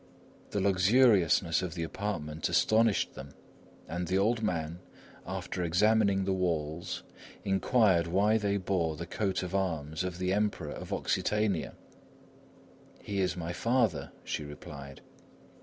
The 0.49 0.59
luxuriousness 0.59 1.61
of 1.61 1.75
the 1.75 1.83
apartment 1.83 2.49
astonished 2.49 3.13
them; 3.13 3.35
and 3.87 4.07
the 4.07 4.17
old 4.17 4.41
man, 4.41 4.79
after 5.27 5.63
examining 5.63 6.25
the 6.25 6.33
walls, 6.33 7.03
inquired 7.45 8.07
why 8.07 8.39
they 8.39 8.57
bore 8.57 8.95
the 8.95 9.05
coat 9.05 9.43
of 9.43 9.53
arms 9.53 10.03
of 10.03 10.17
the 10.17 10.33
Emperor 10.33 10.71
of 10.71 10.89
Occitania. 10.91 11.75
"He 13.03 13.19
is 13.21 13.37
my 13.37 13.53
father," 13.53 14.11
she 14.23 14.43
replied. 14.43 15.01